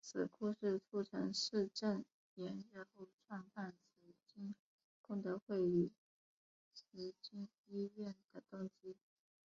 [0.00, 2.02] 此故事促成释证
[2.36, 4.54] 严日后创办慈济
[5.02, 5.90] 功德会与
[6.72, 8.96] 慈济医院的动机。